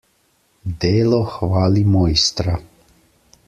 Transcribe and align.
Delo 0.85 1.19
hvali 1.35 1.85
mojstra. 1.97 2.57